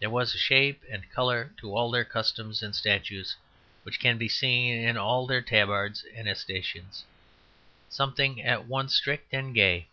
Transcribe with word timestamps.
There 0.00 0.10
was 0.10 0.34
a 0.34 0.38
shape 0.38 0.82
and 0.90 1.10
colour 1.10 1.54
in 1.62 1.66
all 1.70 1.90
their 1.90 2.04
customs 2.04 2.62
and 2.62 2.76
statutes 2.76 3.36
which 3.84 3.98
can 4.00 4.18
be 4.18 4.28
seen 4.28 4.74
in 4.78 4.98
all 4.98 5.26
their 5.26 5.40
tabards 5.40 6.04
and 6.14 6.28
escutcheons; 6.28 7.04
something 7.88 8.42
at 8.42 8.66
once 8.66 8.94
strict 8.94 9.32
and 9.32 9.54
gay. 9.54 9.88